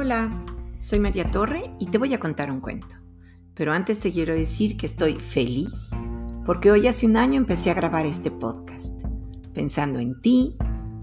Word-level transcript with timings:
Hola, 0.00 0.30
soy 0.78 1.00
María 1.00 1.28
Torre 1.28 1.74
y 1.80 1.86
te 1.86 1.98
voy 1.98 2.14
a 2.14 2.20
contar 2.20 2.52
un 2.52 2.60
cuento. 2.60 2.94
Pero 3.52 3.72
antes 3.72 3.98
te 3.98 4.12
quiero 4.12 4.32
decir 4.32 4.76
que 4.76 4.86
estoy 4.86 5.16
feliz 5.16 5.90
porque 6.46 6.70
hoy 6.70 6.86
hace 6.86 7.04
un 7.04 7.16
año 7.16 7.34
empecé 7.34 7.72
a 7.72 7.74
grabar 7.74 8.06
este 8.06 8.30
podcast, 8.30 9.02
pensando 9.52 9.98
en 9.98 10.20
ti, 10.20 10.56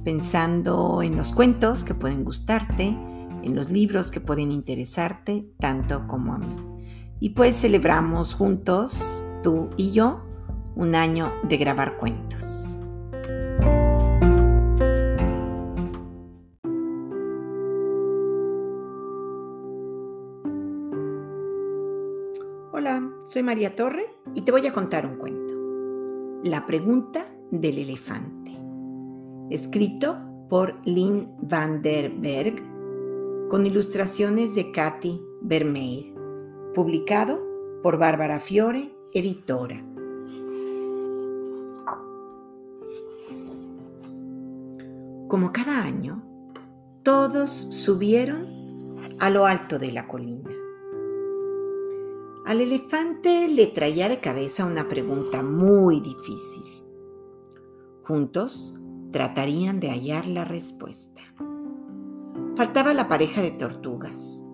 pensando 0.05 1.01
en 1.01 1.17
los 1.17 1.33
cuentos 1.33 1.83
que 1.83 1.93
pueden 1.93 2.23
gustarte, 2.23 2.87
en 2.87 3.53
los 3.53 3.69
libros 3.69 4.11
que 4.11 4.21
pueden 4.21 4.49
interesarte 4.49 5.45
tanto 5.59 6.07
como 6.07 6.33
a 6.33 6.37
mí. 6.37 6.55
Y 7.19 7.31
pues 7.31 7.57
celebramos 7.59 8.33
juntos, 8.33 9.25
tú 9.43 9.71
y 9.75 9.91
yo, 9.91 10.23
un 10.77 10.95
año 10.95 11.33
de 11.43 11.57
grabar 11.57 11.97
cuentos. 11.97 12.74
Hola, 22.77 23.09
soy 23.23 23.41
María 23.41 23.73
Torre 23.73 24.05
y 24.33 24.41
te 24.41 24.51
voy 24.51 24.67
a 24.67 24.73
contar 24.73 25.05
un 25.05 25.15
cuento. 25.15 25.53
La 26.43 26.65
pregunta 26.65 27.25
del 27.49 27.77
elefante. 27.77 28.51
Escrito 29.49 30.17
por 30.49 30.75
Lynn 30.85 31.37
van 31.41 31.81
der 31.81 32.09
Berg 32.09 32.55
con 33.47 33.65
ilustraciones 33.65 34.55
de 34.55 34.73
Katy 34.73 35.21
Vermeer. 35.41 36.13
Publicado 36.73 37.39
por 37.81 37.97
Bárbara 37.97 38.41
Fiore, 38.41 38.93
editora. 39.13 39.81
Como 45.29 45.53
cada 45.53 45.81
año, 45.81 46.21
todos 47.03 47.51
subieron 47.51 48.47
a 49.21 49.29
lo 49.29 49.45
alto 49.45 49.79
de 49.79 49.93
la 49.93 50.09
colina. 50.09 50.64
Al 52.45 52.61
elefante 52.61 53.47
le 53.47 53.65
traía 53.65 54.07
de 54.07 54.19
cabeza 54.19 54.67
una 54.67 54.87
pregunta 54.87 55.41
muy 55.41 55.99
difícil. 55.99 56.85
Juntos 58.03 58.75
tratarían 59.11 59.79
de 59.79 59.89
hallar 59.89 60.27
la 60.27 60.45
respuesta. 60.45 61.21
Faltaba 62.55 62.93
la 62.93 63.07
pareja 63.07 63.41
de 63.41 63.49
tortugas. 63.49 64.45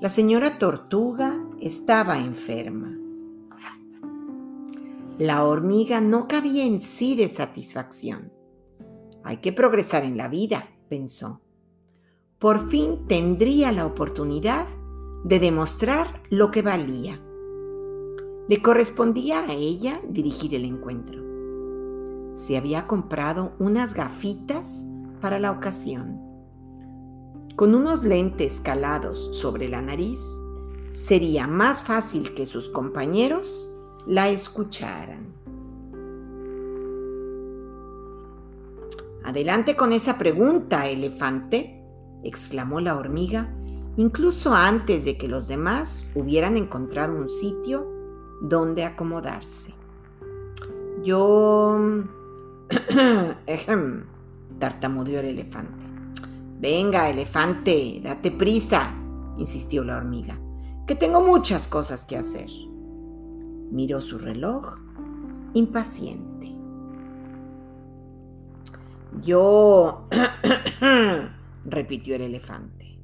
La 0.00 0.08
señora 0.08 0.58
tortuga 0.58 1.40
estaba 1.60 2.18
enferma. 2.18 2.98
La 5.20 5.44
hormiga 5.44 6.00
no 6.00 6.26
cabía 6.26 6.64
en 6.64 6.80
sí 6.80 7.14
de 7.14 7.28
satisfacción. 7.28 8.32
Hay 9.22 9.36
que 9.36 9.52
progresar 9.52 10.02
en 10.02 10.16
la 10.16 10.26
vida, 10.26 10.68
pensó. 10.88 11.42
Por 12.40 12.68
fin 12.68 13.06
tendría 13.06 13.70
la 13.70 13.86
oportunidad 13.86 14.66
de 15.22 15.38
demostrar 15.38 16.24
lo 16.28 16.50
que 16.50 16.62
valía. 16.62 17.22
Le 18.48 18.62
correspondía 18.62 19.40
a 19.40 19.54
ella 19.54 20.00
dirigir 20.08 20.54
el 20.54 20.64
encuentro. 20.64 21.20
Se 22.34 22.56
había 22.56 22.86
comprado 22.86 23.54
unas 23.58 23.94
gafitas 23.94 24.86
para 25.20 25.40
la 25.40 25.50
ocasión. 25.50 26.20
Con 27.56 27.74
unos 27.74 28.04
lentes 28.04 28.60
calados 28.60 29.36
sobre 29.36 29.68
la 29.68 29.82
nariz, 29.82 30.20
sería 30.92 31.48
más 31.48 31.82
fácil 31.82 32.34
que 32.34 32.46
sus 32.46 32.68
compañeros 32.68 33.68
la 34.06 34.28
escucharan. 34.28 35.34
Adelante 39.24 39.74
con 39.74 39.92
esa 39.92 40.18
pregunta, 40.18 40.88
elefante, 40.88 41.82
exclamó 42.22 42.80
la 42.80 42.96
hormiga, 42.96 43.52
incluso 43.96 44.54
antes 44.54 45.04
de 45.04 45.18
que 45.18 45.26
los 45.26 45.48
demás 45.48 46.06
hubieran 46.14 46.56
encontrado 46.56 47.16
un 47.16 47.28
sitio 47.28 47.95
dónde 48.40 48.84
acomodarse. 48.84 49.74
Yo... 51.02 52.04
tartamudeó 54.58 55.20
el 55.20 55.26
elefante. 55.26 55.86
Venga, 56.58 57.10
elefante, 57.10 58.00
date 58.02 58.30
prisa, 58.30 58.94
insistió 59.36 59.84
la 59.84 59.98
hormiga, 59.98 60.38
que 60.86 60.94
tengo 60.94 61.20
muchas 61.20 61.68
cosas 61.68 62.06
que 62.06 62.16
hacer. 62.16 62.48
Miró 63.70 64.00
su 64.00 64.18
reloj, 64.18 64.78
impaciente. 65.54 66.54
Yo... 69.22 70.08
repitió 71.64 72.16
el 72.16 72.22
elefante. 72.22 72.98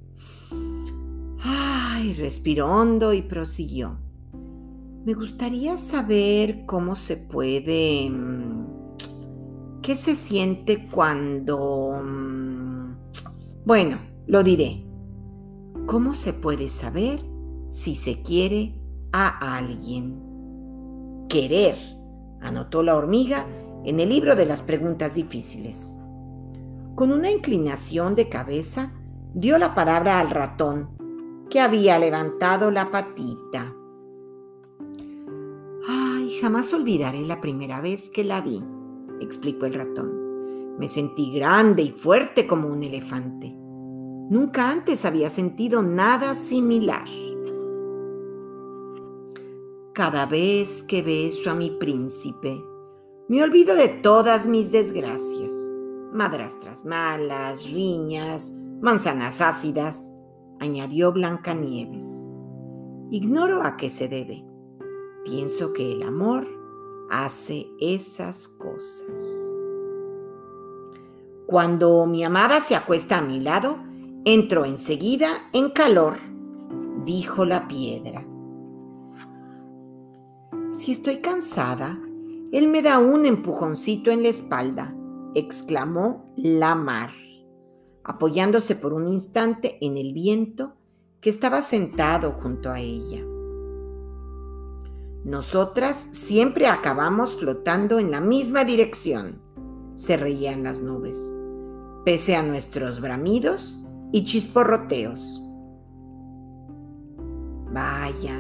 Ay, 1.45 2.15
respiró 2.15 2.69
hondo 2.69 3.13
y 3.13 3.23
prosiguió. 3.23 3.99
Me 5.05 5.15
gustaría 5.15 5.77
saber 5.79 6.65
cómo 6.65 6.95
se 6.95 7.17
puede... 7.17 8.09
Mm, 8.09 8.67
¿Qué 9.83 9.97
se 9.97 10.15
siente 10.15 10.89
cuando... 10.89 12.01
Mm, 12.01 12.95
bueno, 13.65 13.99
lo 14.29 14.45
diré. 14.45 14.87
¿Cómo 15.87 16.15
se 16.15 16.33
puede 16.33 16.69
saber 16.69 17.21
si 17.69 17.97
se 17.97 18.23
quiere 18.23 18.81
a 19.13 19.57
alguien? 19.57 21.27
Querer, 21.29 21.75
anotó 22.41 22.85
la 22.85 22.95
hormiga 22.95 23.45
en 23.85 23.99
el 23.99 24.09
libro 24.09 24.37
de 24.37 24.47
las 24.47 24.63
preguntas 24.63 25.17
difíciles. 25.17 25.99
Con 26.95 27.11
una 27.11 27.29
inclinación 27.29 28.15
de 28.15 28.29
cabeza, 28.29 28.93
dio 29.35 29.59
la 29.59 29.75
palabra 29.75 30.21
al 30.21 30.31
ratón, 30.31 30.91
que 31.51 31.61
había 31.61 31.99
levantado 31.99 32.71
la 32.71 32.93
patita. 32.93 33.75
Jamás 36.43 36.75
olvidaré 36.75 37.21
la 37.21 37.41
primera 37.41 37.81
vez 37.81 38.11
que 38.11 38.25
la 38.25 38.41
vi, 38.41 38.61
explicó 39.21 39.67
el 39.67 39.75
ratón. 39.75 40.77
Me 40.77 40.89
sentí 40.89 41.33
grande 41.33 41.83
y 41.83 41.91
fuerte 41.91 42.49
como 42.49 42.67
un 42.67 42.83
elefante. 42.83 43.55
Nunca 44.29 44.69
antes 44.69 45.05
había 45.05 45.31
sentido 45.31 45.85
nada 45.85 46.35
similar. 46.35 47.05
Cada 49.95 50.27
vez 50.27 50.83
que 50.83 51.01
beso 51.03 51.49
a 51.49 51.55
mi 51.55 51.71
príncipe, 51.71 52.61
me 53.29 53.41
olvido 53.45 53.77
de 53.77 53.87
todas 53.87 54.49
mis 54.49 54.73
desgracias. 54.73 55.53
Madrastras 56.13 56.85
malas, 56.85 57.71
riñas, 57.71 58.53
manzanas 58.81 59.41
ácidas, 59.41 60.13
añadió 60.59 61.13
Blancanieves. 61.13 62.27
Ignoro 63.13 63.63
a 63.63 63.77
qué 63.77 63.89
se 63.89 64.09
debe 64.09 64.52
Pienso 65.25 65.73
que 65.73 65.93
el 65.93 66.03
amor 66.03 66.49
hace 67.09 67.69
esas 67.79 68.49
cosas. 68.49 69.21
Cuando 71.47 72.07
mi 72.07 72.25
amada 72.25 72.61
se 72.61 72.75
acuesta 72.75 73.19
a 73.19 73.23
mi 73.23 73.39
lado, 73.39 73.79
entro 74.25 74.65
enseguida 74.65 75.29
en 75.53 75.71
calor, 75.71 76.17
dijo 77.05 77.45
la 77.45 77.69
piedra. 77.69 78.27
Si 80.71 80.93
estoy 80.93 81.19
cansada, 81.19 82.01
él 82.51 82.69
me 82.69 82.83
da 82.83 82.99
un 82.99 83.27
empujoncito 83.27 84.11
en 84.11 84.23
la 84.23 84.29
espalda, 84.29 84.95
exclamó 85.35 86.33
la 86.37 86.75
mar, 86.75 87.11
apoyándose 88.03 88.75
por 88.75 88.93
un 88.93 89.07
instante 89.07 89.79
en 89.81 89.97
el 89.97 90.15
viento 90.15 90.75
que 91.21 91.31
estaba 91.31 91.63
sentado 91.63 92.33
junto 92.33 92.71
a 92.71 92.81
ella. 92.81 93.25
Nosotras 95.25 96.09
siempre 96.11 96.67
acabamos 96.67 97.37
flotando 97.37 98.01
en 98.01 98.11
la 98.11 98.21
misma 98.21 98.65
dirección, 98.65 99.41
se 99.95 100.17
reían 100.17 100.65
las 100.65 100.81
nubes, 100.81 101.33
pese 102.05 102.35
a 102.35 102.43
nuestros 102.43 103.01
bramidos 103.01 103.81
y 104.11 104.25
chisporroteos. 104.25 105.41
Vaya, 107.73 108.37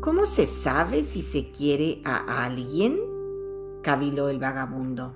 ¿cómo 0.00 0.24
se 0.24 0.46
sabe 0.46 1.04
si 1.04 1.22
se 1.22 1.50
quiere 1.50 2.00
a 2.04 2.44
alguien? 2.44 2.98
caviló 3.82 4.28
el 4.28 4.38
vagabundo. 4.38 5.14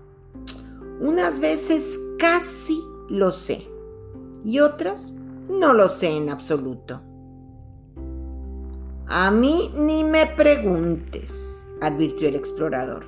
Unas 1.00 1.40
veces 1.40 1.98
casi 2.18 2.78
lo 3.08 3.30
sé 3.30 3.68
y 4.44 4.58
otras 4.58 5.12
no 5.48 5.72
lo 5.72 5.88
sé 5.88 6.16
en 6.16 6.30
absoluto. 6.30 7.00
A 9.08 9.30
mí 9.30 9.70
ni 9.78 10.02
me 10.02 10.26
preguntes, 10.26 11.66
advirtió 11.80 12.28
el 12.28 12.34
explorador. 12.34 13.04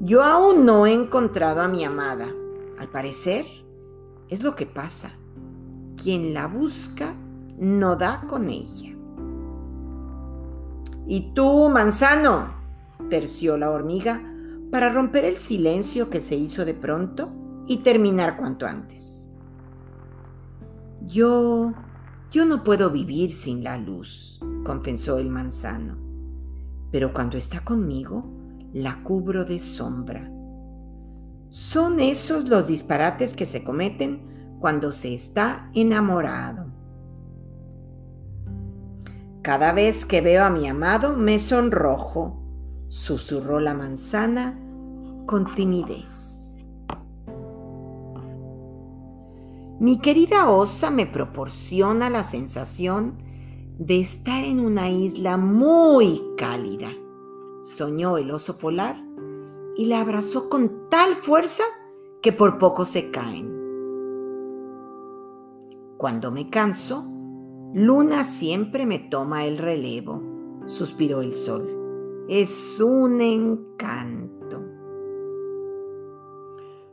Yo 0.00 0.22
aún 0.22 0.64
no 0.64 0.86
he 0.86 0.92
encontrado 0.92 1.60
a 1.60 1.68
mi 1.68 1.84
amada. 1.84 2.26
Al 2.78 2.88
parecer, 2.88 3.44
es 4.28 4.42
lo 4.42 4.56
que 4.56 4.64
pasa. 4.66 5.12
Quien 6.02 6.32
la 6.32 6.46
busca 6.46 7.14
no 7.58 7.96
da 7.96 8.22
con 8.26 8.48
ella. 8.48 8.96
¿Y 11.06 11.32
tú, 11.34 11.68
manzano? 11.68 12.54
terció 13.10 13.58
la 13.58 13.70
hormiga 13.70 14.22
para 14.70 14.90
romper 14.90 15.26
el 15.26 15.36
silencio 15.36 16.08
que 16.08 16.20
se 16.22 16.34
hizo 16.34 16.64
de 16.64 16.74
pronto 16.74 17.30
y 17.66 17.78
terminar 17.78 18.36
cuanto 18.38 18.66
antes. 18.66 19.28
Yo, 21.06 21.74
Yo 22.30 22.46
no 22.46 22.64
puedo 22.64 22.90
vivir 22.90 23.30
sin 23.30 23.62
la 23.62 23.76
luz, 23.76 24.40
confesó 24.64 25.18
el 25.18 25.28
manzano, 25.28 25.96
pero 26.90 27.14
cuando 27.14 27.36
está 27.36 27.62
conmigo, 27.62 28.24
la 28.72 29.04
cubro 29.04 29.44
de 29.44 29.60
sombra. 29.60 30.28
Son 31.50 32.00
esos 32.00 32.48
los 32.48 32.66
disparates 32.66 33.34
que 33.34 33.46
se 33.46 33.62
cometen 33.62 34.56
cuando 34.58 34.90
se 34.90 35.14
está 35.14 35.70
enamorado. 35.74 36.66
Cada 39.42 39.72
vez 39.72 40.04
que 40.06 40.20
veo 40.20 40.42
a 40.42 40.50
mi 40.50 40.66
amado 40.66 41.16
me 41.16 41.38
sonrojo, 41.38 42.42
susurró 42.88 43.60
la 43.60 43.74
manzana 43.74 44.58
con 45.26 45.54
timidez. 45.54 46.56
Mi 49.78 49.98
querida 49.98 50.48
osa 50.48 50.90
me 50.90 51.04
proporciona 51.06 52.08
la 52.08 52.24
sensación 52.24 53.18
de 53.78 54.00
estar 54.00 54.44
en 54.44 54.60
una 54.60 54.90
isla 54.90 55.36
muy 55.36 56.22
cálida, 56.36 56.90
soñó 57.62 58.18
el 58.18 58.30
oso 58.30 58.58
polar 58.58 58.96
y 59.76 59.86
la 59.86 60.00
abrazó 60.00 60.48
con 60.48 60.88
tal 60.90 61.14
fuerza 61.14 61.64
que 62.22 62.32
por 62.32 62.58
poco 62.58 62.84
se 62.84 63.10
caen. 63.10 63.52
Cuando 65.96 66.30
me 66.30 66.50
canso, 66.50 67.04
Luna 67.72 68.22
siempre 68.22 68.86
me 68.86 69.00
toma 69.00 69.44
el 69.44 69.58
relevo, 69.58 70.22
suspiró 70.66 71.22
el 71.22 71.34
sol. 71.34 72.24
Es 72.28 72.80
un 72.80 73.20
encanto. 73.20 74.62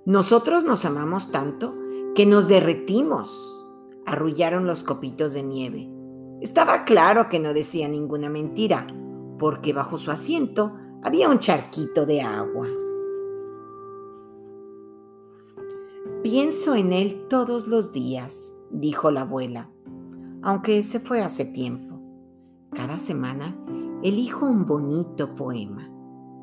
Nosotros 0.05 0.63
nos 0.63 0.83
amamos 0.85 1.31
tanto 1.31 1.75
que 2.15 2.25
nos 2.25 2.47
derretimos, 2.47 3.67
arrullaron 4.05 4.65
los 4.65 4.83
copitos 4.83 5.33
de 5.33 5.43
nieve. 5.43 6.00
Estaba 6.41 6.83
claro 6.83 7.29
que 7.29 7.39
no 7.39 7.53
decía 7.53 7.87
ninguna 7.87 8.29
mentira, 8.29 8.87
porque 9.39 9.71
bajo 9.71 9.97
su 9.97 10.11
asiento 10.11 10.75
había 11.03 11.29
un 11.29 11.39
charquito 11.39 12.05
de 12.05 12.21
agua. 12.21 12.67
Pienso 16.23 16.75
en 16.75 16.91
él 16.91 17.27
todos 17.29 17.67
los 17.67 17.93
días, 17.93 18.53
dijo 18.71 19.09
la 19.11 19.21
abuela 19.21 19.69
aunque 20.41 20.83
se 20.83 20.99
fue 20.99 21.21
hace 21.21 21.45
tiempo. 21.45 21.99
Cada 22.71 22.97
semana 22.97 23.55
elijo 24.03 24.45
un 24.45 24.65
bonito 24.65 25.35
poema. 25.35 25.89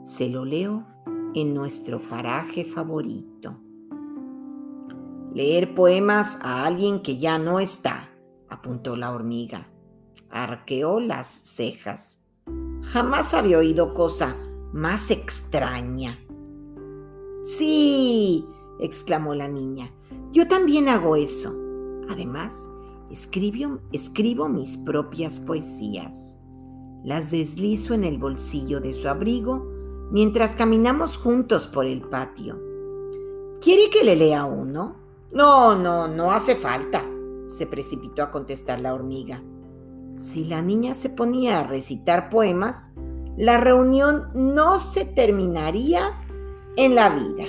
Se 0.04 0.28
lo 0.28 0.44
leo 0.44 0.86
en 1.34 1.54
nuestro 1.54 2.00
paraje 2.00 2.64
favorito. 2.64 3.58
Leer 5.34 5.74
poemas 5.74 6.38
a 6.42 6.64
alguien 6.64 7.02
que 7.02 7.18
ya 7.18 7.38
no 7.38 7.60
está, 7.60 8.10
apuntó 8.48 8.96
la 8.96 9.12
hormiga. 9.12 9.68
Arqueó 10.30 11.00
las 11.00 11.26
cejas. 11.26 12.20
Jamás 12.82 13.34
había 13.34 13.58
oído 13.58 13.94
cosa 13.94 14.36
más 14.72 15.10
extraña. 15.10 16.19
Sí, 17.44 18.44
exclamó 18.80 19.34
la 19.34 19.48
niña, 19.48 19.92
yo 20.30 20.46
también 20.46 20.88
hago 20.88 21.16
eso. 21.16 21.54
Además, 22.10 22.69
Escribo, 23.10 23.78
escribo 23.90 24.48
mis 24.48 24.76
propias 24.76 25.40
poesías. 25.40 26.38
Las 27.04 27.31
deslizo 27.31 27.94
en 27.94 28.04
el 28.04 28.19
bolsillo 28.19 28.81
de 28.81 28.92
su 28.92 29.08
abrigo 29.08 29.66
mientras 30.10 30.54
caminamos 30.54 31.16
juntos 31.16 31.69
por 31.69 31.86
el 31.86 32.02
patio. 32.02 32.60
¿Quiere 33.62 33.88
que 33.90 34.04
le 34.04 34.14
lea 34.14 34.44
uno? 34.44 34.96
No, 35.32 35.74
no, 35.74 36.06
no 36.06 36.32
hace 36.32 36.54
falta, 36.54 37.02
se 37.46 37.66
precipitó 37.66 38.22
a 38.22 38.31
contestar 38.31 38.81
la 38.81 38.92
hormiga. 38.92 39.42
Si 40.19 40.44
la 40.44 40.62
niña 40.62 40.94
se 40.94 41.11
ponía 41.11 41.61
a 41.61 41.62
recitar 41.62 42.29
poemas, 42.29 42.91
la 43.37 43.59
reunión 43.59 44.29
no 44.35 44.81
se 44.81 45.05
terminaría 45.05 46.19
en 46.76 46.97
la 46.97 47.09
vida. 47.09 47.44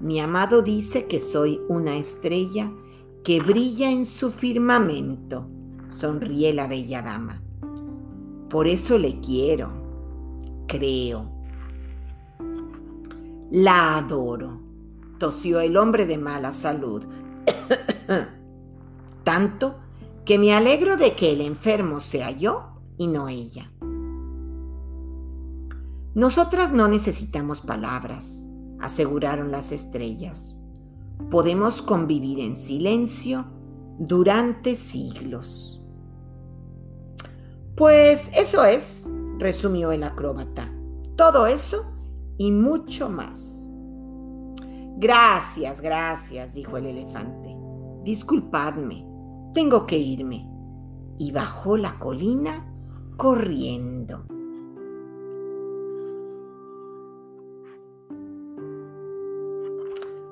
Mi 0.00 0.18
amado 0.18 0.62
dice 0.62 1.06
que 1.06 1.20
soy 1.20 1.60
una 1.68 1.96
estrella 1.96 2.72
que 3.22 3.40
brilla 3.40 3.90
en 3.90 4.06
su 4.06 4.30
firmamento, 4.30 5.46
sonríe 5.88 6.54
la 6.54 6.66
bella 6.66 7.02
dama. 7.02 7.42
Por 8.48 8.66
eso 8.66 8.98
le 8.98 9.20
quiero, 9.20 9.70
creo. 10.66 11.30
La 13.50 13.98
adoro, 13.98 14.62
tosió 15.18 15.60
el 15.60 15.76
hombre 15.76 16.06
de 16.06 16.16
mala 16.16 16.52
salud. 16.52 17.04
Tanto 19.22 19.85
que 20.26 20.38
me 20.38 20.54
alegro 20.54 20.98
de 20.98 21.14
que 21.14 21.32
el 21.32 21.40
enfermo 21.40 22.00
sea 22.00 22.30
yo 22.30 22.82
y 22.98 23.06
no 23.06 23.28
ella. 23.28 23.72
Nosotras 26.14 26.72
no 26.72 26.88
necesitamos 26.88 27.62
palabras, 27.62 28.46
aseguraron 28.80 29.50
las 29.50 29.72
estrellas 29.72 30.58
podemos 31.30 31.82
convivir 31.82 32.40
en 32.40 32.56
silencio 32.56 33.46
durante 33.98 34.74
siglos. 34.74 35.84
Pues 37.76 38.30
eso 38.36 38.64
es, 38.64 39.08
resumió 39.38 39.92
el 39.92 40.02
acróbata. 40.02 40.72
Todo 41.16 41.46
eso 41.46 41.92
y 42.38 42.50
mucho 42.52 43.10
más. 43.10 43.68
Gracias, 44.98 45.80
gracias, 45.80 46.54
dijo 46.54 46.76
el 46.76 46.86
elefante. 46.86 47.54
Disculpadme, 48.02 49.04
tengo 49.56 49.86
que 49.86 49.96
irme. 49.96 50.46
Y 51.18 51.32
bajó 51.32 51.78
la 51.78 51.98
colina 51.98 52.70
corriendo. 53.16 54.26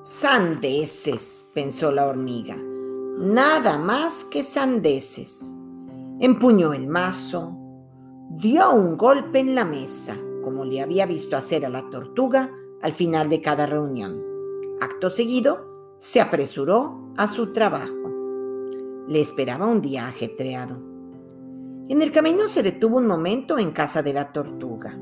Sandeces, 0.03 1.49
pensó 1.55 1.91
la 1.91 2.05
hormiga. 2.05 2.55
Nada 3.17 3.79
más 3.79 4.25
que 4.25 4.43
sandeces. 4.43 5.51
Empuñó 6.19 6.73
el 6.73 6.85
mazo, 6.85 7.57
dio 8.29 8.71
un 8.73 8.95
golpe 8.95 9.39
en 9.39 9.55
la 9.55 9.65
mesa, 9.65 10.15
como 10.43 10.65
le 10.65 10.81
había 10.81 11.07
visto 11.07 11.35
hacer 11.35 11.65
a 11.65 11.69
la 11.69 11.89
tortuga 11.89 12.51
al 12.83 12.93
final 12.93 13.31
de 13.31 13.41
cada 13.41 13.65
reunión. 13.65 14.21
Acto 14.81 15.09
seguido, 15.09 15.95
se 15.97 16.21
apresuró 16.21 17.11
a 17.17 17.27
su 17.27 17.51
trabajo. 17.53 18.04
Le 19.07 19.21
esperaba 19.21 19.65
un 19.67 19.81
día 19.81 20.07
ajetreado. 20.07 20.77
En 21.87 22.01
el 22.01 22.11
camino 22.11 22.47
se 22.47 22.63
detuvo 22.63 22.97
un 22.97 23.05
momento 23.05 23.59
en 23.59 23.71
casa 23.71 24.01
de 24.01 24.13
la 24.13 24.33
tortuga. 24.33 24.99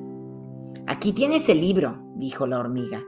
Aquí 0.85 1.13
tienes 1.13 1.47
el 1.47 1.61
libro, 1.61 2.03
dijo 2.17 2.45
la 2.45 2.59
hormiga. 2.59 3.01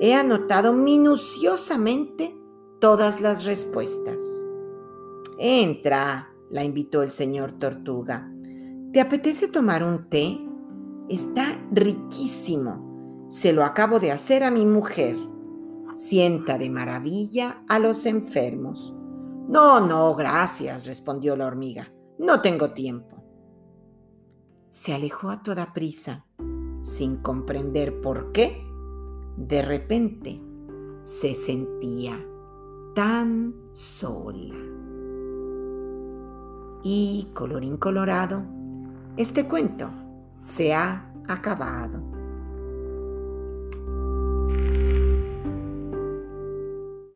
He 0.00 0.14
anotado 0.14 0.72
minuciosamente 0.72 2.36
todas 2.80 3.20
las 3.20 3.44
respuestas. 3.44 4.20
Entra, 5.38 6.28
la 6.50 6.64
invitó 6.64 7.02
el 7.02 7.10
señor 7.10 7.52
Tortuga. 7.52 8.30
¿Te 8.92 9.00
apetece 9.00 9.48
tomar 9.48 9.82
un 9.82 10.10
té? 10.10 10.38
Está 11.08 11.58
riquísimo. 11.70 13.26
Se 13.30 13.52
lo 13.52 13.64
acabo 13.64 14.00
de 14.00 14.12
hacer 14.12 14.44
a 14.44 14.50
mi 14.50 14.66
mujer. 14.66 15.16
Sienta 15.94 16.58
de 16.58 16.68
maravilla 16.68 17.64
a 17.68 17.78
los 17.78 18.04
enfermos. 18.04 18.94
No, 19.48 19.80
no, 19.80 20.14
gracias, 20.14 20.86
respondió 20.86 21.36
la 21.36 21.46
hormiga. 21.46 21.92
No 22.18 22.40
tengo 22.40 22.70
tiempo. 22.72 23.22
Se 24.70 24.94
alejó 24.94 25.30
a 25.30 25.42
toda 25.42 25.72
prisa, 25.72 26.26
sin 26.82 27.16
comprender 27.16 28.00
por 28.00 28.32
qué 28.32 28.64
de 29.36 29.62
repente 29.62 30.40
se 31.04 31.34
sentía 31.34 32.18
tan 32.94 33.54
sola. 33.72 34.54
Y 36.84 37.30
colorín 37.34 37.76
colorado, 37.76 38.42
este 39.16 39.46
cuento 39.46 39.90
se 40.40 40.74
ha 40.74 41.12
acabado. 41.28 42.21